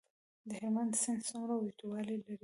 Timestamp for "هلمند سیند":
0.59-1.21